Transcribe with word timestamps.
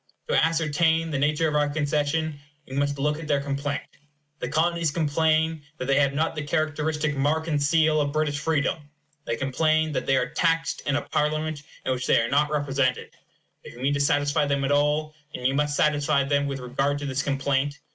To 0.29 0.35
ascertain 0.43 1.11
the 1.11 1.19
nature 1.19 1.47
of 1.47 1.53
our 1.53 1.69
concession, 1.69 2.39
we 2.67 2.73
must 2.75 2.97
look 2.97 3.19
at 3.19 3.27
their 3.27 3.39
complaint. 3.39 3.83
The 4.39 4.49
Colonies 4.49 4.89
complain 4.89 5.61
that 5.77 5.85
they 5.85 5.99
have 5.99 6.13
not 6.15 6.33
the 6.33 6.41
characteristic 6.41 7.15
mark 7.15 7.47
and 7.47 7.61
seal 7.61 8.01
of 8.01 8.11
British 8.11 8.39
freedom. 8.39 8.89
They 9.25 9.35
complain 9.35 9.91
that 9.91 10.07
they 10.07 10.17
are 10.17 10.31
taxed 10.31 10.81
in 10.87 10.95
a 10.95 11.03
Parliament 11.03 11.61
in 11.85 11.91
which 11.91 12.07
they 12.07 12.19
are 12.19 12.29
not 12.31 12.49
represented. 12.49 13.11
If 13.63 13.75
you 13.75 13.79
mean 13.79 13.93
to 13.93 13.99
satisfy 13.99 14.47
them 14.47 14.63
at 14.63 14.71
all, 14.71 15.13
you 15.33 15.53
must 15.53 15.77
satisfy 15.77 16.23
them 16.23 16.47
with 16.47 16.61
regard 16.61 16.97
to 16.97 17.05
this 17.05 17.21
complaint. 17.21 17.77